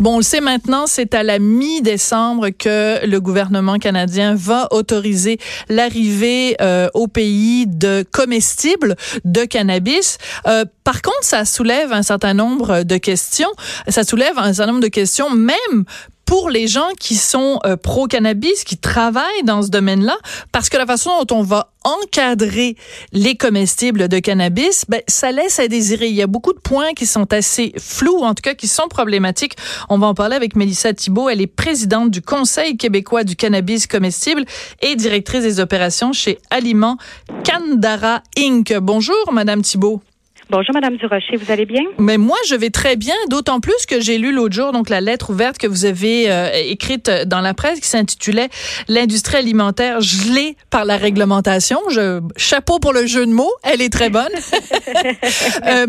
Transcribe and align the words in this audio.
Bon, 0.00 0.14
on 0.14 0.16
le 0.16 0.22
sait 0.22 0.40
maintenant, 0.40 0.86
c'est 0.86 1.14
à 1.14 1.22
la 1.22 1.38
mi-décembre 1.38 2.48
que 2.48 3.04
le 3.04 3.20
gouvernement 3.20 3.76
canadien 3.78 4.34
va 4.34 4.66
autoriser 4.70 5.36
l'arrivée 5.68 6.56
euh, 6.62 6.88
au 6.94 7.06
pays 7.06 7.66
de 7.66 8.02
comestibles 8.10 8.96
de 9.26 9.44
cannabis. 9.44 10.16
Euh, 10.46 10.64
par 10.84 11.02
contre, 11.02 11.22
ça 11.22 11.44
soulève 11.44 11.92
un 11.92 12.02
certain 12.02 12.32
nombre 12.32 12.82
de 12.82 12.96
questions. 12.96 13.50
Ça 13.88 14.02
soulève 14.02 14.38
un 14.38 14.54
certain 14.54 14.72
nombre 14.72 14.84
de 14.84 14.88
questions, 14.88 15.28
même 15.28 15.84
pour 16.30 16.48
les 16.48 16.68
gens 16.68 16.90
qui 17.00 17.16
sont 17.16 17.58
euh, 17.66 17.76
pro-cannabis, 17.76 18.62
qui 18.62 18.76
travaillent 18.76 19.42
dans 19.42 19.62
ce 19.62 19.68
domaine-là, 19.68 20.16
parce 20.52 20.68
que 20.68 20.76
la 20.76 20.86
façon 20.86 21.10
dont 21.24 21.38
on 21.38 21.42
va 21.42 21.72
encadrer 21.82 22.76
les 23.12 23.36
comestibles 23.36 24.06
de 24.06 24.20
cannabis, 24.20 24.84
ben, 24.88 25.00
ça 25.08 25.32
laisse 25.32 25.58
à 25.58 25.66
désirer. 25.66 26.06
Il 26.06 26.14
y 26.14 26.22
a 26.22 26.28
beaucoup 26.28 26.52
de 26.52 26.60
points 26.60 26.92
qui 26.94 27.04
sont 27.04 27.32
assez 27.32 27.72
flous, 27.78 28.20
en 28.20 28.34
tout 28.34 28.42
cas 28.42 28.54
qui 28.54 28.68
sont 28.68 28.86
problématiques. 28.86 29.56
On 29.88 29.98
va 29.98 30.06
en 30.06 30.14
parler 30.14 30.36
avec 30.36 30.54
Mélissa 30.54 30.94
Thibault. 30.94 31.28
Elle 31.28 31.40
est 31.40 31.48
présidente 31.48 32.12
du 32.12 32.22
Conseil 32.22 32.76
québécois 32.76 33.24
du 33.24 33.34
cannabis 33.34 33.88
comestible 33.88 34.44
et 34.82 34.94
directrice 34.94 35.42
des 35.42 35.58
opérations 35.58 36.12
chez 36.12 36.38
Aliments 36.50 36.96
Candara 37.44 38.22
Inc. 38.38 38.72
Bonjour, 38.78 39.32
Madame 39.32 39.62
Thibault. 39.62 40.00
Bonjour, 40.50 40.74
Madame 40.74 40.96
Durocher, 40.96 41.36
vous 41.36 41.52
allez 41.52 41.64
bien? 41.64 41.84
Mais 41.98 42.18
moi, 42.18 42.36
je 42.48 42.56
vais 42.56 42.70
très 42.70 42.96
bien, 42.96 43.14
d'autant 43.28 43.60
plus 43.60 43.86
que 43.86 44.00
j'ai 44.00 44.18
lu 44.18 44.32
l'autre 44.32 44.52
jour 44.52 44.72
donc 44.72 44.88
la 44.88 45.00
lettre 45.00 45.30
ouverte 45.30 45.58
que 45.58 45.68
vous 45.68 45.84
avez 45.84 46.28
euh, 46.28 46.50
écrite 46.52 47.08
dans 47.26 47.40
la 47.40 47.54
presse 47.54 47.78
qui 47.78 47.88
s'intitulait 47.88 48.48
L'industrie 48.88 49.36
alimentaire 49.36 50.00
gelée 50.00 50.56
par 50.68 50.84
la 50.84 50.96
réglementation. 50.96 51.78
Je, 51.90 52.20
chapeau 52.36 52.80
pour 52.80 52.92
le 52.92 53.06
jeu 53.06 53.26
de 53.26 53.30
mots, 53.32 53.52
elle 53.62 53.80
est 53.80 53.92
très 53.92 54.10
bonne. 54.10 54.32
euh, 55.66 55.86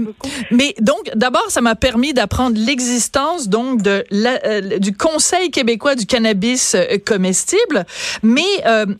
mais 0.51 0.75
donc, 0.79 1.09
d'abord, 1.15 1.45
ça 1.49 1.61
m'a 1.61 1.73
permis 1.73 2.13
d'apprendre 2.13 2.55
l'existence 2.59 3.49
donc 3.49 3.81
de 3.81 4.03
la, 4.11 4.39
euh, 4.45 4.77
du 4.77 4.95
Conseil 4.95 5.49
québécois 5.49 5.95
du 5.95 6.05
cannabis 6.05 6.75
comestible, 7.03 7.85
mais 8.21 8.41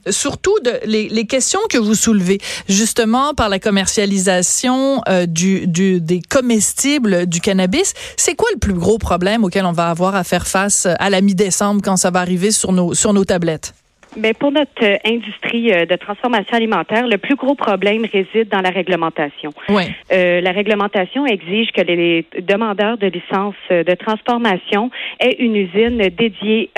surtout 0.10 0.58
de 0.64 0.72
les, 0.86 1.08
les, 1.10 1.28
questions 1.28 1.60
que 1.70 1.78
vous 1.78 1.94
soulevez, 1.94 2.40
justement 2.68 3.36
par 3.36 3.48
la 3.48 3.60
commercialisation 3.60 5.04
du 5.28 5.51
du, 5.68 6.02
des 6.02 6.22
comestibles 6.22 7.26
du 7.28 7.40
cannabis. 7.40 7.94
C'est 8.18 8.36
quoi 8.36 8.50
le 8.54 8.60
plus 8.60 8.74
gros 8.74 8.98
problème 8.98 9.44
auquel 9.44 9.66
on 9.66 9.72
va 9.72 9.90
avoir 9.90 10.16
à 10.16 10.24
faire 10.24 10.48
face 10.48 10.88
à 11.00 11.10
la 11.10 11.22
mi-décembre 11.22 11.82
quand 11.84 11.98
ça 11.98 12.12
va 12.12 12.20
arriver 12.20 12.52
sur 12.52 12.72
nos, 12.72 12.94
sur 12.94 13.14
nos 13.14 13.26
tablettes? 13.26 13.74
Mais 14.18 14.34
pour 14.34 14.52
notre 14.52 14.84
euh, 14.84 14.98
industrie 15.06 15.72
euh, 15.72 15.86
de 15.86 15.96
transformation 15.96 16.58
alimentaire, 16.58 17.08
le 17.08 17.18
plus 17.18 17.36
gros 17.36 17.56
problème 17.56 18.06
réside 18.12 18.50
dans 18.50 18.60
la 18.60 18.70
réglementation. 18.70 19.52
Oui. 19.70 19.84
Euh, 20.12 20.42
la 20.42 20.52
réglementation 20.52 21.26
exige 21.26 21.72
que 21.72 21.82
les 21.82 22.26
demandeurs 22.42 22.98
de 22.98 23.08
licence 23.08 23.56
de 23.70 23.96
transformation 23.96 24.92
aient 25.20 25.38
une 25.40 25.56
usine 25.56 25.98
dédiée 26.10 26.72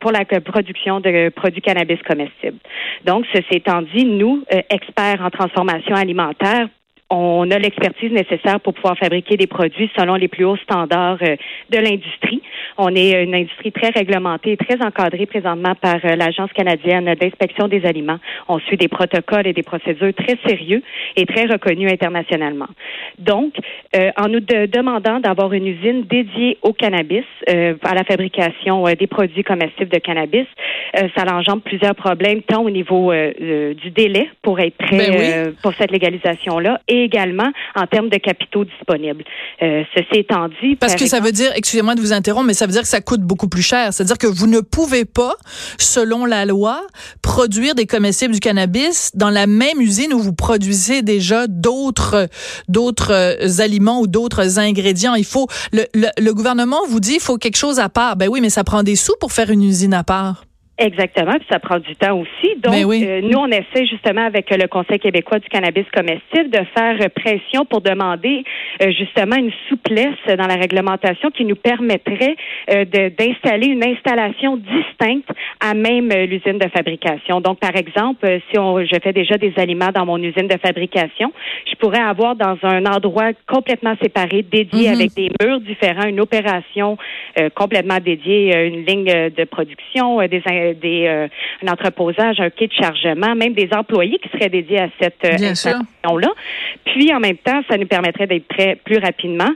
pour 0.00 0.12
la 0.12 0.24
production 0.24 1.00
de 1.00 1.28
produits 1.30 1.60
cannabis 1.60 1.98
comestibles. 2.06 2.58
Donc, 3.04 3.24
ceci 3.32 3.56
étant 3.56 3.82
dit, 3.82 4.04
nous, 4.04 4.44
experts 4.70 5.20
en 5.22 5.30
transformation 5.30 5.94
alimentaire, 5.94 6.68
on 7.14 7.50
a 7.50 7.58
l'expertise 7.58 8.10
nécessaire 8.10 8.58
pour 8.60 8.72
pouvoir 8.72 8.96
fabriquer 8.96 9.36
des 9.36 9.46
produits 9.46 9.90
selon 9.98 10.14
les 10.14 10.28
plus 10.28 10.46
hauts 10.46 10.56
standards 10.56 11.18
euh, 11.20 11.36
de 11.68 11.78
l'industrie. 11.78 12.40
On 12.78 12.88
est 12.96 13.22
une 13.22 13.34
industrie 13.34 13.70
très 13.70 13.90
réglementée 13.90 14.52
et 14.52 14.56
très 14.56 14.82
encadrée 14.82 15.26
présentement 15.26 15.74
par 15.74 15.96
euh, 16.04 16.16
l'Agence 16.16 16.50
canadienne 16.54 17.14
d'inspection 17.20 17.68
des 17.68 17.84
aliments. 17.84 18.18
On 18.48 18.58
suit 18.60 18.78
des 18.78 18.88
protocoles 18.88 19.46
et 19.46 19.52
des 19.52 19.62
procédures 19.62 20.14
très 20.14 20.38
sérieux 20.46 20.82
et 21.16 21.26
très 21.26 21.44
reconnus 21.44 21.92
internationalement. 21.92 22.68
Donc, 23.18 23.56
euh, 23.94 24.10
en 24.16 24.28
nous 24.28 24.40
demandant 24.40 25.20
d'avoir 25.20 25.52
une 25.52 25.66
usine 25.66 26.04
dédiée 26.04 26.56
au 26.62 26.72
cannabis, 26.72 27.24
à 27.46 27.94
la 27.94 28.04
fabrication 28.04 28.84
des 28.98 29.06
produits 29.06 29.44
comestibles 29.44 29.90
de 29.90 29.98
cannabis, 29.98 30.46
ça 30.94 31.24
engendre 31.30 31.62
plusieurs 31.62 31.94
problèmes, 31.94 32.42
tant 32.42 32.62
au 32.62 32.70
niveau 32.70 33.12
du 33.12 33.90
délai 33.90 34.28
pour 34.42 34.60
être 34.60 34.76
prêt 34.76 35.10
ben 35.10 35.54
pour 35.62 35.74
cette 35.74 35.90
légalisation-là 35.90 36.80
et 36.88 37.01
également 37.02 37.50
en 37.74 37.86
termes 37.86 38.08
de 38.08 38.18
capitaux 38.18 38.64
disponibles. 38.64 39.24
Euh, 39.62 39.82
ceci 39.94 40.20
étant 40.20 40.48
dit, 40.62 40.76
parce 40.76 40.94
que 40.94 41.06
ça 41.06 41.20
veut 41.20 41.32
dire, 41.32 41.50
excusez-moi 41.54 41.94
de 41.94 42.00
vous 42.00 42.12
interrompre, 42.12 42.46
mais 42.46 42.54
ça 42.54 42.66
veut 42.66 42.72
dire 42.72 42.82
que 42.82 42.88
ça 42.88 43.00
coûte 43.00 43.20
beaucoup 43.20 43.48
plus 43.48 43.62
cher. 43.62 43.92
C'est-à-dire 43.92 44.18
que 44.18 44.26
vous 44.26 44.46
ne 44.46 44.60
pouvez 44.60 45.04
pas, 45.04 45.34
selon 45.78 46.24
la 46.24 46.44
loi, 46.44 46.80
produire 47.22 47.74
des 47.74 47.86
comestibles 47.86 48.34
du 48.34 48.40
cannabis 48.40 49.10
dans 49.14 49.30
la 49.30 49.46
même 49.46 49.80
usine 49.80 50.12
où 50.12 50.18
vous 50.18 50.34
produisez 50.34 51.02
déjà 51.02 51.46
d'autres 51.46 52.28
d'autres 52.68 53.12
euh, 53.12 53.62
aliments 53.62 54.00
ou 54.00 54.06
d'autres 54.06 54.58
ingrédients. 54.58 55.14
Il 55.14 55.24
faut 55.24 55.48
le, 55.72 55.84
le, 55.94 56.08
le 56.18 56.34
gouvernement 56.34 56.80
vous 56.88 57.00
dit 57.00 57.14
il 57.14 57.20
faut 57.20 57.38
quelque 57.38 57.56
chose 57.56 57.78
à 57.78 57.88
part. 57.88 58.16
Ben 58.16 58.28
oui, 58.28 58.40
mais 58.40 58.50
ça 58.50 58.64
prend 58.64 58.82
des 58.82 58.96
sous 58.96 59.14
pour 59.20 59.32
faire 59.32 59.50
une 59.50 59.62
usine 59.62 59.94
à 59.94 60.04
part. 60.04 60.44
Exactement, 60.78 61.32
puis 61.32 61.46
ça 61.50 61.58
prend 61.58 61.78
du 61.78 61.94
temps 61.96 62.18
aussi. 62.18 62.56
Donc, 62.56 62.72
ben 62.72 62.90
euh, 62.90 63.20
nous, 63.22 63.38
on 63.38 63.48
essaie 63.48 63.86
justement 63.86 64.24
avec 64.24 64.50
le 64.50 64.66
Conseil 64.68 64.98
québécois 64.98 65.38
du 65.38 65.48
cannabis 65.50 65.84
comestible 65.94 66.48
de 66.48 66.60
faire 66.74 67.10
pression 67.10 67.66
pour 67.66 67.82
demander 67.82 68.42
euh, 68.80 68.90
justement 68.90 69.36
une 69.36 69.52
souplesse 69.68 70.16
dans 70.26 70.46
la 70.46 70.56
réglementation 70.56 71.30
qui 71.30 71.44
nous 71.44 71.56
permettrait 71.56 72.36
euh, 72.70 72.86
d'installer 72.86 73.66
une 73.66 73.84
installation 73.84 74.56
distincte 74.56 75.28
à 75.64 75.74
même 75.74 76.08
l'usine 76.10 76.58
de 76.58 76.68
fabrication. 76.68 77.40
Donc, 77.40 77.58
par 77.60 77.76
exemple, 77.76 78.40
si 78.50 78.58
on, 78.58 78.84
je 78.84 78.96
fais 79.02 79.12
déjà 79.12 79.38
des 79.38 79.52
aliments 79.56 79.90
dans 79.94 80.04
mon 80.04 80.18
usine 80.18 80.48
de 80.48 80.58
fabrication, 80.58 81.32
je 81.70 81.76
pourrais 81.76 82.00
avoir 82.00 82.36
dans 82.36 82.58
un 82.62 82.84
endroit 82.86 83.30
complètement 83.46 83.94
séparé, 84.02 84.42
dédié 84.42 84.88
Mhm. 84.88 84.94
avec 84.94 85.14
des 85.14 85.30
murs 85.40 85.60
différents, 85.60 86.06
une 86.06 86.20
opération 86.20 86.98
complètement 87.54 87.98
dédiée, 87.98 88.54
une 88.66 88.84
ligne 88.84 89.30
de 89.30 89.44
production, 89.44 90.18
des 90.26 90.42
des, 90.74 91.06
euh, 91.06 91.28
un 91.62 91.72
entreposage, 91.72 92.40
un 92.40 92.50
quai 92.50 92.66
de 92.66 92.72
chargement, 92.72 93.34
même 93.34 93.54
des 93.54 93.68
employés 93.72 94.18
qui 94.18 94.28
seraient 94.30 94.48
dédiés 94.48 94.80
à 94.80 94.88
cette 95.00 95.24
euh, 95.24 95.34
installation-là. 95.34 96.28
Puis, 96.84 97.12
en 97.14 97.20
même 97.20 97.36
temps, 97.36 97.62
ça 97.70 97.78
nous 97.78 97.86
permettrait 97.86 98.26
d'être 98.26 98.46
prêts 98.48 98.76
plus 98.84 98.98
rapidement 98.98 99.50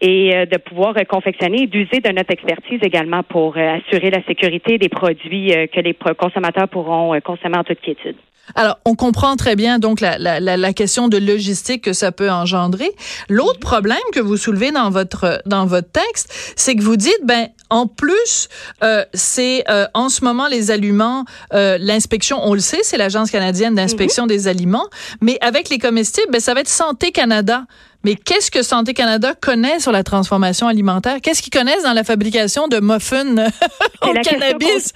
et 0.00 0.34
euh, 0.34 0.46
de 0.46 0.58
pouvoir 0.58 0.94
confectionner 1.08 1.62
et 1.62 1.66
d'user 1.66 2.00
de 2.00 2.10
notre 2.10 2.32
expertise 2.32 2.80
également 2.82 3.22
pour 3.22 3.56
assurer 3.56 4.10
la 4.10 4.22
sécurité 4.24 4.78
des 4.78 4.88
produits 4.88 5.45
que 5.52 5.80
les 5.80 5.96
consommateurs 6.18 6.68
pourront 6.68 7.18
consommer 7.20 7.58
en 7.58 7.64
toute 7.64 7.80
quiétude. 7.80 8.16
Alors, 8.54 8.78
on 8.84 8.94
comprend 8.94 9.36
très 9.36 9.56
bien 9.56 9.78
donc 9.78 10.00
la, 10.00 10.18
la, 10.18 10.38
la, 10.38 10.72
question 10.72 11.08
de 11.08 11.18
logistique 11.18 11.82
que 11.82 11.92
ça 11.92 12.12
peut 12.12 12.30
engendrer. 12.30 12.90
L'autre 13.28 13.58
problème 13.58 13.98
que 14.12 14.20
vous 14.20 14.36
soulevez 14.36 14.70
dans 14.70 14.90
votre 14.90 15.42
dans 15.46 15.66
votre 15.66 15.90
texte, 15.90 16.54
c'est 16.54 16.76
que 16.76 16.82
vous 16.82 16.96
dites 16.96 17.20
ben 17.24 17.48
en 17.70 17.86
plus 17.86 18.48
euh, 18.84 19.04
c'est 19.14 19.64
euh, 19.68 19.86
en 19.94 20.08
ce 20.08 20.24
moment 20.24 20.46
les 20.46 20.70
aliments 20.70 21.24
euh, 21.52 21.76
l'inspection 21.80 22.38
on 22.42 22.54
le 22.54 22.60
sait 22.60 22.82
c'est 22.82 22.96
l'agence 22.96 23.30
canadienne 23.30 23.74
d'inspection 23.74 24.26
mm-hmm. 24.26 24.28
des 24.28 24.48
aliments, 24.48 24.86
mais 25.20 25.38
avec 25.40 25.68
les 25.68 25.78
comestibles 25.78 26.30
ben 26.30 26.40
ça 26.40 26.54
va 26.54 26.60
être 26.60 26.68
Santé 26.68 27.10
Canada. 27.10 27.64
Mais 28.06 28.14
qu'est-ce 28.14 28.52
que 28.52 28.62
Santé 28.62 28.94
Canada 28.94 29.34
connaît 29.34 29.80
sur 29.80 29.90
la 29.90 30.04
transformation 30.04 30.68
alimentaire? 30.68 31.16
Qu'est-ce 31.20 31.42
qu'ils 31.42 31.52
connaissent 31.52 31.82
dans 31.82 31.92
la 31.92 32.04
fabrication 32.04 32.68
de 32.68 32.78
muffins 32.78 33.34
au 34.02 34.12
la 34.12 34.20
cannabis? 34.20 34.92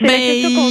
Ben, 0.00 0.08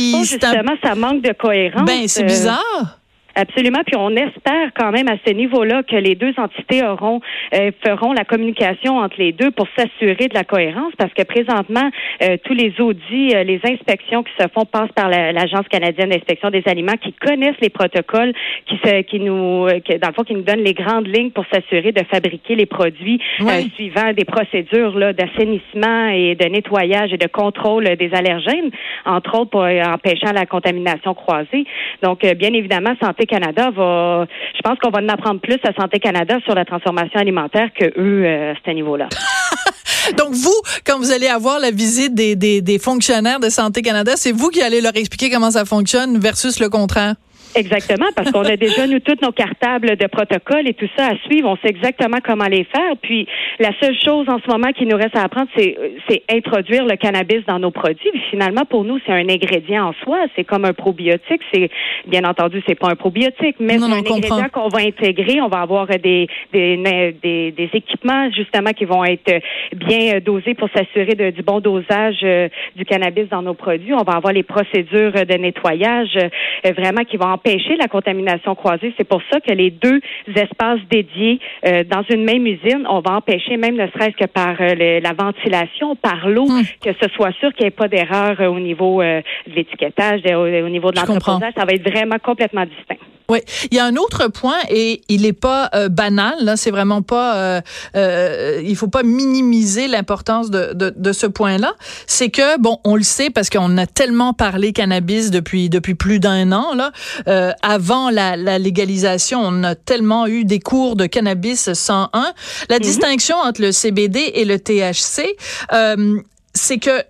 la 0.09 0.19
justement, 0.23 0.73
ça 0.81 0.95
manque 0.95 1.21
de 1.21 1.33
cohérence. 1.33 1.85
Ben, 1.85 2.07
c'est 2.07 2.23
bizarre. 2.23 2.97
Absolument. 3.35 3.79
Puis 3.85 3.95
on 3.97 4.11
espère 4.11 4.69
quand 4.77 4.91
même 4.91 5.07
à 5.07 5.17
ce 5.25 5.33
niveau-là 5.33 5.81
que 5.81 5.95
les 5.95 6.13
deux 6.13 6.33
entités 6.37 6.85
auront 6.85 7.19
euh, 7.55 7.71
feront 7.83 8.13
la 8.13 8.25
communication 8.25 8.97
entre 8.97 9.15
les 9.17 9.31
deux 9.31 9.49
pour 9.49 9.67
s'assurer 9.75 10.27
de 10.27 10.35
la 10.35 10.43
cohérence, 10.43 10.93
parce 10.97 11.13
que 11.13 11.23
présentement 11.23 11.89
euh, 12.21 12.37
tous 12.43 12.53
les 12.53 12.73
audits, 12.79 13.35
euh, 13.35 13.43
les 13.43 13.59
inspections 13.63 14.21
qui 14.21 14.31
se 14.39 14.47
font 14.53 14.65
passent 14.65 14.91
par 14.95 15.09
l'agence 15.09 15.67
canadienne 15.67 16.09
d'inspection 16.09 16.51
des 16.51 16.61
aliments, 16.67 16.97
qui 17.01 17.11
connaissent 17.13 17.59
les 17.59 17.69
protocoles, 17.69 18.33
qui 18.67 18.77
se, 18.83 19.01
qui 19.01 19.19
nous, 19.19 19.67
qui, 19.83 19.97
dans 19.97 20.09
le 20.09 20.13
fond, 20.13 20.23
qui 20.23 20.35
nous 20.35 20.43
donnent 20.43 20.63
les 20.63 20.75
grandes 20.75 21.07
lignes 21.07 21.31
pour 21.31 21.45
s'assurer 21.51 21.91
de 21.91 22.03
fabriquer 22.11 22.55
les 22.55 22.67
produits 22.67 23.19
oui. 23.39 23.71
suivant 23.75 24.13
des 24.13 24.25
procédures 24.25 24.97
là 24.97 25.13
d'assainissement 25.13 26.09
et 26.09 26.35
de 26.35 26.45
nettoyage 26.45 27.11
et 27.13 27.17
de 27.17 27.27
contrôle 27.27 27.85
des 27.95 28.11
allergènes, 28.13 28.69
entre 29.05 29.39
autres 29.39 29.49
pour 29.51 29.63
empêchant 29.63 30.33
la 30.33 30.45
contamination 30.45 31.15
croisée. 31.15 31.65
Donc, 32.03 32.21
bien 32.35 32.53
évidemment, 32.53 32.93
santé 33.01 33.22
Canada 33.25 33.71
va, 33.71 34.25
je 34.55 34.61
pense 34.63 34.77
qu'on 34.79 34.89
va 34.89 34.99
en 34.99 35.09
apprendre 35.09 35.39
plus 35.39 35.59
à 35.63 35.73
Santé 35.73 35.99
Canada 35.99 36.37
sur 36.43 36.55
la 36.55 36.65
transformation 36.65 37.19
alimentaire 37.19 37.69
que 37.77 37.85
eux 37.85 38.25
euh, 38.25 38.53
à 38.53 38.55
ce 38.65 38.71
niveau-là. 38.71 39.09
Donc 40.17 40.33
vous, 40.33 40.55
quand 40.85 40.97
vous 40.97 41.11
allez 41.11 41.27
avoir 41.27 41.59
la 41.59 41.71
visite 41.71 42.13
des, 42.13 42.35
des, 42.35 42.61
des 42.61 42.79
fonctionnaires 42.79 43.39
de 43.39 43.49
Santé 43.49 43.81
Canada, 43.81 44.13
c'est 44.15 44.31
vous 44.31 44.49
qui 44.49 44.61
allez 44.61 44.81
leur 44.81 44.95
expliquer 44.95 45.29
comment 45.29 45.51
ça 45.51 45.65
fonctionne 45.65 46.19
versus 46.19 46.59
le 46.59 46.69
contraire? 46.69 47.15
Exactement, 47.55 48.07
parce 48.15 48.31
qu'on 48.31 48.43
a 48.43 48.57
déjà, 48.57 48.87
nous, 48.87 48.99
toutes 48.99 49.21
nos 49.21 49.31
cartables 49.31 49.95
de 49.95 50.07
protocole 50.07 50.67
et 50.67 50.73
tout 50.73 50.89
ça 50.97 51.07
à 51.07 51.17
suivre. 51.27 51.49
On 51.49 51.55
sait 51.57 51.69
exactement 51.69 52.17
comment 52.23 52.47
les 52.47 52.63
faire. 52.63 52.95
Puis, 53.01 53.27
la 53.59 53.69
seule 53.79 53.95
chose 54.03 54.27
en 54.27 54.39
ce 54.39 54.49
moment 54.49 54.71
qui 54.71 54.85
nous 54.85 54.97
reste 54.97 55.15
à 55.15 55.23
apprendre, 55.23 55.49
c'est, 55.55 55.77
c'est 56.09 56.23
introduire 56.31 56.85
le 56.85 56.95
cannabis 56.95 57.45
dans 57.45 57.59
nos 57.59 57.71
produits. 57.71 58.11
finalement, 58.31 58.65
pour 58.65 58.83
nous, 58.83 58.99
c'est 59.05 59.11
un 59.11 59.29
ingrédient 59.29 59.89
en 59.89 59.93
soi. 60.03 60.25
C'est 60.35 60.43
comme 60.43 60.65
un 60.65 60.73
probiotique. 60.73 61.41
C'est, 61.53 61.69
bien 62.07 62.23
entendu, 62.23 62.61
c'est 62.67 62.75
pas 62.75 62.89
un 62.89 62.95
probiotique, 62.95 63.57
mais 63.59 63.77
c'est 63.77 63.85
un 63.85 63.91
ingrédient 63.91 64.49
qu'on 64.51 64.69
va 64.69 64.79
intégrer. 64.79 65.41
On 65.41 65.47
va 65.47 65.59
avoir 65.59 65.87
des, 65.87 66.27
des, 66.51 66.77
des, 67.21 67.51
des, 67.51 67.69
équipements, 67.73 68.29
justement, 68.31 68.71
qui 68.71 68.85
vont 68.85 69.03
être 69.03 69.41
bien 69.75 70.19
dosés 70.19 70.53
pour 70.55 70.69
s'assurer 70.69 71.15
de, 71.15 71.29
du 71.29 71.43
bon 71.43 71.59
dosage 71.59 72.19
euh, 72.23 72.49
du 72.75 72.85
cannabis 72.85 73.27
dans 73.29 73.41
nos 73.41 73.53
produits. 73.53 73.93
On 73.93 74.03
va 74.03 74.13
avoir 74.13 74.33
les 74.33 74.43
procédures 74.43 75.13
de 75.13 75.37
nettoyage, 75.37 76.17
euh, 76.17 76.71
vraiment, 76.71 77.03
qui 77.03 77.17
vont 77.17 77.37
empêcher 77.43 77.75
la 77.77 77.87
contamination 77.87 78.55
croisée. 78.55 78.93
C'est 78.97 79.07
pour 79.07 79.21
ça 79.31 79.39
que 79.39 79.51
les 79.51 79.69
deux 79.69 79.99
espaces 80.35 80.79
dédiés 80.89 81.39
euh, 81.65 81.83
dans 81.83 82.03
une 82.09 82.23
même 82.23 82.45
usine, 82.45 82.85
on 82.89 83.01
va 83.01 83.17
empêcher 83.17 83.57
même 83.57 83.75
ne 83.75 83.87
serait-ce 83.87 84.15
que 84.17 84.25
par 84.25 84.55
euh, 84.59 84.99
la 85.01 85.13
ventilation, 85.13 85.95
par 85.95 86.27
l'eau, 86.29 86.45
hmm. 86.45 86.63
que 86.83 86.91
ce 87.01 87.09
soit 87.13 87.33
sûr 87.39 87.53
qu'il 87.53 87.65
n'y 87.65 87.67
ait 87.67 87.71
pas 87.71 87.87
d'erreur 87.87 88.39
euh, 88.39 88.47
au 88.47 88.59
niveau 88.59 89.01
de 89.01 89.23
l'étiquetage, 89.47 90.21
au, 90.25 90.69
niveau 90.69 90.91
de 90.91 90.97
l'entreposage. 90.97 91.53
Ça 91.55 91.65
va 91.65 91.73
être 91.73 91.89
vraiment 91.89 92.17
complètement 92.19 92.65
distinct. 92.65 92.97
Oui, 93.29 93.39
il 93.71 93.77
y 93.77 93.79
a 93.79 93.85
un 93.85 93.95
autre 93.95 94.27
point 94.27 94.57
et 94.69 95.01
il 95.09 95.21
n'est 95.21 95.33
pas 95.33 95.69
banal. 95.89 96.35
Là, 96.41 96.57
c'est 96.57 96.71
vraiment 96.71 97.01
pas. 97.01 97.61
Euh, 97.95 98.61
il 98.63 98.75
faut 98.75 98.87
pas 98.87 99.03
minimiser 99.03 99.87
l'importance 99.87 100.49
de, 100.49 100.73
de, 100.73 100.93
de, 100.95 101.13
ce 101.13 101.27
point-là. 101.27 101.73
C'est 102.07 102.29
que 102.29 102.59
bon, 102.59 102.79
on 102.83 102.95
le 102.95 103.03
sait 103.03 103.29
parce 103.29 103.49
qu'on 103.49 103.77
a 103.77 103.85
tellement 103.85 104.33
parlé 104.33 104.73
cannabis 104.73 105.31
depuis 105.31 105.69
depuis 105.69 105.95
plus 105.95 106.19
d'un 106.19 106.51
an 106.51 106.73
là. 106.73 106.91
Euh, 107.27 107.51
avant 107.61 108.09
la, 108.09 108.35
légalisation, 108.57 109.41
on 109.41 109.63
a 109.63 109.75
tellement 109.75 110.27
eu 110.27 110.45
des 110.45 110.59
cours 110.59 110.95
de 110.95 111.05
cannabis 111.05 111.71
101. 111.73 112.33
La 112.69 112.75
mhm. 112.77 112.81
distinction 112.81 113.37
entre 113.37 113.61
le 113.61 113.71
CBD 113.71 114.31
et 114.35 114.45
le 114.45 114.59
THC, 114.59 115.35
euh, 115.71 116.19
c'est 116.53 116.77
que 116.77 117.03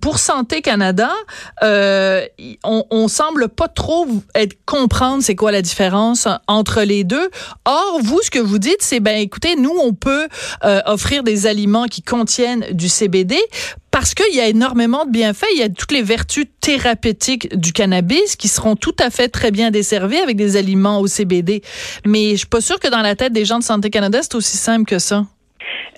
pour 0.00 0.18
Santé 0.18 0.60
Canada, 0.62 1.10
euh, 1.62 2.24
on, 2.64 2.84
on 2.90 3.08
semble 3.08 3.48
pas 3.48 3.68
trop 3.68 4.06
être 4.34 4.56
comprendre 4.64 5.22
c'est 5.22 5.36
quoi 5.36 5.52
la 5.52 5.62
différence 5.62 6.26
entre 6.46 6.82
les 6.82 7.04
deux. 7.04 7.30
Or, 7.64 8.00
vous, 8.02 8.20
ce 8.22 8.30
que 8.30 8.38
vous 8.38 8.58
dites, 8.58 8.80
c'est 8.80 9.00
ben 9.00 9.18
écoutez, 9.18 9.56
nous 9.56 9.74
on 9.82 9.92
peut 9.92 10.28
euh, 10.64 10.80
offrir 10.86 11.22
des 11.22 11.46
aliments 11.46 11.86
qui 11.86 12.02
contiennent 12.02 12.64
du 12.72 12.88
CBD 12.88 13.36
parce 13.90 14.14
qu'il 14.14 14.34
y 14.34 14.40
a 14.40 14.48
énormément 14.48 15.06
de 15.06 15.10
bienfaits. 15.10 15.46
Il 15.54 15.58
y 15.58 15.62
a 15.62 15.68
toutes 15.68 15.92
les 15.92 16.02
vertus 16.02 16.46
thérapeutiques 16.60 17.56
du 17.56 17.72
cannabis 17.72 18.36
qui 18.36 18.48
seront 18.48 18.76
tout 18.76 18.96
à 18.98 19.10
fait 19.10 19.28
très 19.28 19.50
bien 19.50 19.70
desservies 19.70 20.18
avec 20.18 20.36
des 20.36 20.56
aliments 20.56 21.00
au 21.00 21.06
CBD. 21.06 21.62
Mais 22.04 22.32
je 22.32 22.36
suis 22.36 22.46
pas 22.46 22.60
sûre 22.60 22.80
que 22.80 22.88
dans 22.88 23.02
la 23.02 23.16
tête 23.16 23.32
des 23.32 23.44
gens 23.44 23.58
de 23.58 23.64
Santé 23.64 23.90
Canada, 23.90 24.18
c'est 24.22 24.34
aussi 24.34 24.56
simple 24.56 24.84
que 24.84 24.98
ça. 24.98 25.24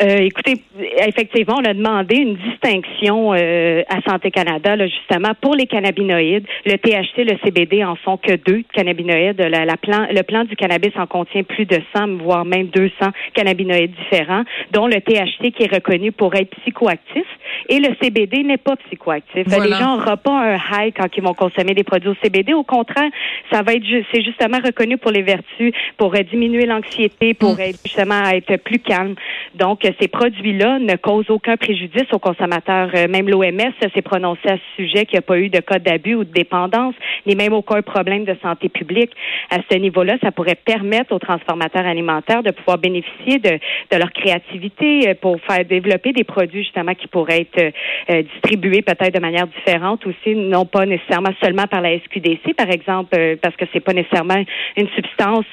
Euh, 0.01 0.19
écoutez, 0.19 0.63
effectivement, 1.07 1.57
on 1.59 1.65
a 1.65 1.75
demandé 1.75 2.17
une 2.17 2.37
distinction 2.37 3.35
euh, 3.35 3.83
à 3.89 4.01
Santé 4.09 4.31
Canada, 4.31 4.77
là, 4.77 4.87
justement, 4.87 5.33
pour 5.41 5.57
les 5.57 5.67
cannabinoïdes. 5.67 6.47
Le 6.67 6.77
THC, 6.77 7.25
le 7.25 7.37
CBD 7.45 7.83
en 7.85 7.97
sont 8.05 8.17
que 8.17 8.37
deux 8.37 8.63
cannabinoïdes. 8.73 9.41
La, 9.41 9.65
le 9.65 10.23
plan 10.23 10.45
du 10.45 10.55
cannabis 10.55 10.93
en 10.97 11.07
contient 11.07 11.43
plus 11.43 11.65
de 11.65 11.81
100, 11.97 12.19
voire 12.19 12.45
même 12.45 12.69
200 12.69 12.93
cannabinoïdes 13.35 13.93
différents, 13.93 14.45
dont 14.73 14.87
le 14.87 15.01
THC 15.01 15.51
qui 15.51 15.65
est 15.65 15.75
reconnu 15.75 16.13
pour 16.13 16.35
être 16.37 16.51
psychoactif 16.61 17.27
et 17.69 17.81
le 17.81 17.95
CBD 18.01 18.43
n'est 18.43 18.57
pas 18.57 18.77
psychoactif. 18.77 19.47
Les 19.47 19.73
gens 19.73 19.97
n'auront 19.97 20.17
pas 20.17 20.55
un 20.55 20.57
high 20.57 20.95
quand 20.97 21.09
ils 21.17 21.23
vont 21.23 21.35
consommer 21.35 21.75
des 21.75 21.85
produits 21.85 22.11
au 22.11 22.17
CBD. 22.23 22.53
Au 22.55 22.65
contraire, 22.65 23.11
ça 23.51 23.63
va 23.63 23.75
être 23.75 23.85
c'est 24.13 24.23
justement 24.23 24.59
reconnu 24.65 24.99
pour 24.99 25.11
les 25.11 25.23
vertus, 25.23 25.73
pour 25.97 26.15
euh, 26.15 26.23
diminuer 26.23 26.67
l'anxiété, 26.67 27.35
pour 27.35 27.57
mm. 27.57 27.61
être, 27.61 27.79
justement 27.85 28.23
être 28.31 28.57
plus 28.57 28.79
calme. 28.79 29.15
Donc, 29.55 29.81
ces 30.01 30.09
produits-là 30.09 30.79
ne 30.79 30.97
causent 30.97 31.31
aucun 31.31 31.57
préjudice 31.57 32.07
aux 32.13 32.19
consommateurs. 32.19 32.91
Euh, 32.95 33.09
même 33.09 33.29
l'OMS 33.29 33.73
s'est 33.81 34.03
prononcé 34.03 34.49
à 34.49 34.57
ce 34.57 34.83
sujet 34.83 35.05
qu'il 35.07 35.15
n'y 35.15 35.19
a 35.19 35.23
pas 35.23 35.39
eu 35.39 35.49
de 35.49 35.61
cas 35.61 35.79
d'abus 35.79 36.15
ou 36.15 36.25
de 36.25 36.33
dépendance, 36.33 36.95
ni 37.27 37.35
même 37.35 37.53
aucun 37.53 37.83
problème 37.83 38.25
de 38.25 38.37
santé 38.43 38.69
publique. 38.69 39.11
À 39.51 39.59
ce 39.71 39.77
niveau-là, 39.77 40.17
ça 40.23 40.33
pourrait 40.33 40.55
permettre 40.57 41.15
aux 41.15 41.19
transformateurs 41.19 41.87
alimentaires 41.87 42.43
de 42.43 42.51
pouvoir 42.51 42.79
bénéficier 42.79 43.39
de, 43.39 43.59
de 43.91 43.97
leur 43.97 44.13
créativité 44.13 45.09
euh, 45.09 45.15
pour 45.15 45.41
faire 45.41 45.65
développer 45.65 46.13
des 46.13 46.25
produits 46.25 46.63
justement 46.63 46.95
qui 46.95 47.07
pourraient 47.07 47.38
être 47.41 47.73
euh, 48.11 48.23
distribués 48.23 48.83
peut-être 48.83 49.15
de 49.15 49.21
manière 49.21 49.47
différente 49.47 50.07
aussi, 50.07 50.35
non 50.35 50.67
pas 50.67 50.87
nécessairement 50.87 51.33
seulement 51.43 51.67
par 51.67 51.81
la 51.81 51.99
SQDC, 51.99 52.55
par 52.57 52.71
exemple, 52.71 53.37
parce 53.43 53.57
que 53.57 53.65
c'est 53.73 53.81
pas 53.81 53.93
nécessairement 53.93 54.43
une 54.77 54.89
substance 54.95 55.45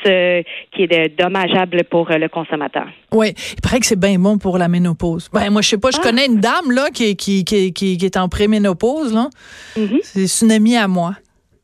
qui 0.71 0.83
est 0.83 1.17
dommageable 1.17 1.83
pour 1.85 2.09
le 2.09 2.27
consommateur. 2.27 2.87
Oui, 3.11 3.33
il 3.53 3.61
paraît 3.61 3.79
que 3.79 3.85
c'est 3.85 3.99
bien 3.99 4.19
bon 4.19 4.37
pour 4.37 4.57
la 4.57 4.67
ménopause. 4.67 5.29
Ben, 5.33 5.49
moi, 5.49 5.61
je 5.61 5.69
sais 5.69 5.77
pas, 5.77 5.91
je 5.91 5.97
ah. 5.99 6.03
connais 6.03 6.25
une 6.25 6.39
dame 6.39 6.71
là 6.71 6.89
qui, 6.93 7.15
qui, 7.15 7.45
qui, 7.45 7.71
qui, 7.71 8.05
est 8.05 8.17
en 8.17 8.27
préménopause. 8.27 9.13
là. 9.13 9.29
Mm-hmm. 9.77 9.99
C'est 10.01 10.45
une 10.45 10.51
amie 10.51 10.75
à 10.75 10.87
moi. 10.87 11.13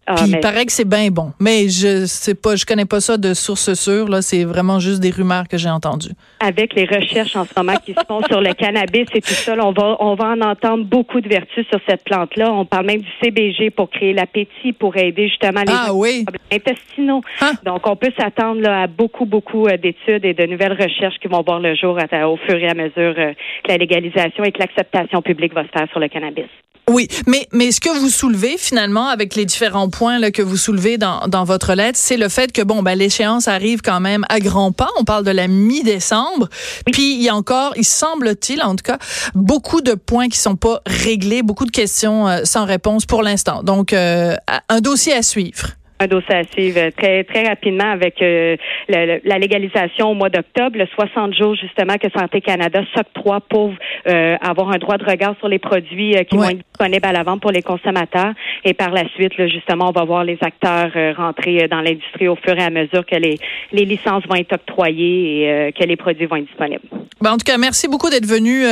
Ah, 0.08 0.16
Puis 0.16 0.32
il 0.32 0.40
paraît 0.40 0.66
que 0.66 0.72
c'est 0.72 0.88
bien 0.88 1.10
bon. 1.10 1.32
Mais 1.40 1.70
je 1.70 2.06
sais 2.06 2.34
pas, 2.34 2.56
je 2.56 2.66
connais 2.66 2.86
pas 2.86 3.00
ça 3.00 3.18
de 3.18 3.34
source 3.36 3.74
sûre. 3.74 4.10
Là, 4.10 4.22
c'est 4.22 4.44
vraiment 4.44 4.80
juste 4.80 5.00
des 5.00 5.12
rumeurs 5.12 5.48
que 5.48 5.58
j'ai 5.58 5.70
entendues. 5.70 6.12
Avec 6.40 6.74
les 6.74 6.86
recherches 6.86 7.36
en 7.36 7.46
ce 7.46 7.52
moment 7.56 7.76
qui 7.86 7.94
se 7.94 8.00
font 8.08 8.22
sur 8.24 8.42
le 8.42 8.54
cannabis 8.54 9.06
et 9.14 9.22
tout 9.22 9.34
ça, 9.34 9.54
on 9.60 9.72
va 9.72 9.98
on 10.00 10.16
va 10.16 10.30
en 10.30 10.42
entendre 10.42 10.86
beaucoup 10.86 11.22
de 11.22 11.30
vertus 11.30 11.68
sur 11.70 11.80
cette 11.88 12.04
plante-là. 12.04 12.52
On 12.52 12.66
parle 12.66 12.88
même 12.88 13.02
du 13.02 13.10
CBG 13.22 13.70
pour 13.70 13.92
créer 13.92 14.14
l'appétit, 14.14 14.74
pour 14.74 14.98
aider 14.98 15.30
justement 15.30 15.62
les 15.62 15.74
ah, 15.74 15.86
problèmes 15.88 16.26
intestinaux. 16.52 17.22
Ah. 17.40 17.52
Donc 17.64 17.86
on 17.86 17.96
peut 17.96 18.12
s'attendre 18.18 18.68
à 18.68 18.88
beaucoup 18.88 19.26
beaucoup 19.26 19.68
euh, 19.68 19.78
d'études 19.78 20.26
et 20.26 20.34
de 20.34 20.46
nouvelles 20.46 20.74
recherches 20.74 21.20
qui 21.22 21.28
vont 21.28 21.44
voir 21.46 21.60
le 21.60 21.76
jour 21.76 21.98
au 21.98 22.38
fur 22.38 22.56
et 22.56 22.68
à 22.68 22.74
mesure 22.74 23.14
euh, 23.18 23.34
que 23.64 23.70
la 23.70 23.78
légalisation 23.78 24.44
et 24.44 24.52
que 24.52 24.60
l'acceptation 24.60 25.22
publique 25.22 25.54
va 25.54 25.64
se 25.64 25.70
faire 25.70 25.88
sur 25.92 26.00
le 26.00 26.08
cannabis. 26.08 26.50
Oui, 26.92 27.08
mais 27.26 27.48
mais 27.54 27.72
ce 27.72 27.80
que 27.80 27.90
vous 27.90 28.10
soulevez 28.10 28.58
finalement 28.58 29.08
avec 29.08 29.36
les 29.36 29.46
différents 29.46 29.88
points 29.88 30.20
là, 30.20 30.30
que 30.30 30.42
vous 30.42 30.58
soulevez 30.58 30.98
dans, 30.98 31.26
dans 31.30 31.46
votre 31.46 31.74
lettre, 31.74 31.98
c'est 31.98 32.18
le 32.18 32.28
fait 32.28 32.52
que 32.52 32.62
bon 32.62 32.84
ben 32.84 32.96
l'échéance 32.96 33.48
arrive 33.48 33.82
quand 33.82 34.02
même 34.02 34.26
à 34.28 34.42
grands 34.42 34.74
pas. 34.74 34.90
On 35.00 35.06
parle 35.06 35.24
de 35.24 35.32
la 35.32 35.48
mi-décembre. 35.48 36.50
Puis 36.92 37.16
il 37.16 37.22
y 37.22 37.30
a 37.30 37.36
encore, 37.36 37.72
il 37.78 37.86
semble-t-il 37.86 38.62
en 38.62 38.76
tout 38.76 38.84
cas, 38.84 38.98
beaucoup 39.36 39.80
de 39.80 39.94
points 39.94 40.28
qui 40.28 40.38
sont 40.38 40.58
pas 40.58 40.82
réglés, 40.86 41.44
beaucoup 41.44 41.66
de 41.66 41.72
questions 41.72 42.28
euh, 42.28 42.42
sans 42.44 42.66
réponse 42.66 43.06
pour 43.06 43.24
l'instant. 43.24 43.64
Donc 43.64 43.94
euh, 43.94 44.36
un 44.68 44.82
dossier 44.82 45.14
à 45.14 45.24
suivre 45.24 45.70
un 46.02 46.08
dossier 46.08 46.36
à 46.36 46.44
suivre 46.44 46.90
très, 46.98 47.24
très 47.24 47.48
rapidement 47.48 47.92
avec 47.92 48.22
euh, 48.22 48.56
la, 48.90 49.38
légalisation 49.38 50.12
au 50.12 50.14
mois 50.16 50.30
d'octobre, 50.30 50.78
le 50.78 50.88
60 50.88 51.36
jours 51.36 51.56
justement 51.56 51.98
que 51.98 52.08
Santé 52.16 52.42
Canada 52.42 52.82
s'octroie 52.96 53.42
pour 53.42 53.72
euh, 54.08 54.36
avoir 54.42 54.72
un 54.72 54.78
droit 54.78 54.98
de 54.98 55.06
regard 55.06 55.36
sur 55.38 55.48
les 55.48 55.60
produits 55.60 56.16
euh, 56.16 56.24
qui 56.24 56.36
vont 56.38 56.50
être 56.50 56.64
disponibles 56.68 57.06
à 57.06 57.12
la 57.12 57.24
vente 57.24 57.42
pour 57.42 57.52
les 57.52 57.62
consommateurs. 57.62 58.34
Et 58.64 58.74
par 58.74 58.92
la 58.92 59.08
suite, 59.10 59.34
justement, 59.48 59.90
on 59.90 59.92
va 59.92 60.04
voir 60.04 60.24
les 60.24 60.38
acteurs 60.42 60.92
rentrer 61.16 61.68
dans 61.68 61.82
l'industrie 61.82 62.28
au 62.28 62.36
fur 62.36 62.58
et 62.58 62.64
à 62.64 62.70
mesure 62.70 63.06
que 63.06 63.16
les, 63.16 63.38
les 63.72 63.86
licences 63.86 64.26
vont 64.28 64.36
être 64.36 64.54
octroyées 64.54 65.68
et 65.68 65.72
que 65.74 65.84
les 65.84 65.96
produits 65.96 66.26
vont 66.26 66.38
être 66.38 66.48
disponibles. 66.48 66.84
Ben, 67.22 67.32
en 67.34 67.38
tout 67.38 67.46
cas, 67.46 67.58
merci 67.58 67.88
beaucoup 67.88 68.10
d'être 68.10 68.26
venu 68.26 68.64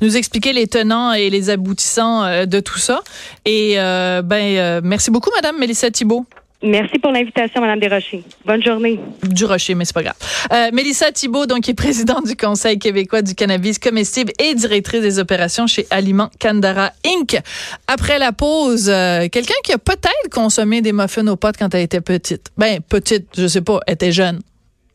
nous 0.00 0.16
expliquer 0.16 0.52
les 0.52 0.66
tenants 0.66 1.12
et 1.12 1.30
les 1.30 1.50
aboutissants 1.50 2.46
de 2.46 2.60
tout 2.60 2.78
ça. 2.78 3.00
Et 3.44 3.74
ben, 3.76 4.80
merci 4.82 5.10
beaucoup, 5.10 5.30
Madame 5.34 5.58
Mélissa 5.58 5.90
Thibault. 5.90 6.26
Merci 6.62 6.98
pour 6.98 7.10
l'invitation, 7.10 7.60
Madame 7.60 7.80
Desrochers. 7.80 8.22
Bonne 8.44 8.62
journée. 8.62 9.00
Du 9.22 9.46
Rocher, 9.46 9.74
mais 9.74 9.86
c'est 9.86 9.94
pas 9.94 10.02
grave. 10.02 10.16
Euh, 10.52 10.70
Mélissa 10.72 11.10
Thibault, 11.10 11.46
donc, 11.46 11.68
est 11.68 11.74
présidente 11.74 12.26
du 12.26 12.36
Conseil 12.36 12.78
québécois 12.78 13.22
du 13.22 13.34
cannabis 13.34 13.78
comestible 13.78 14.32
et 14.38 14.54
directrice 14.54 15.00
des 15.00 15.18
opérations 15.18 15.66
chez 15.66 15.86
Aliments 15.90 16.30
Candara 16.38 16.92
Inc. 17.06 17.40
Après 17.86 18.18
la 18.18 18.32
pause, 18.32 18.90
euh, 18.90 19.28
quelqu'un 19.28 19.54
qui 19.64 19.72
a 19.72 19.78
peut-être 19.78 20.28
consommé 20.30 20.82
des 20.82 20.92
muffins 20.92 21.26
aux 21.28 21.36
potes 21.36 21.56
quand 21.56 21.74
elle 21.74 21.82
était 21.82 22.02
petite? 22.02 22.50
Ben, 22.58 22.80
petite, 22.86 23.28
je 23.38 23.46
sais 23.46 23.62
pas, 23.62 23.80
était 23.86 24.12
jeune. 24.12 24.40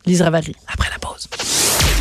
Lise 0.06 0.22
Ravary, 0.22 0.54
après 0.72 0.88
la 0.92 0.98
pause. 1.00 1.28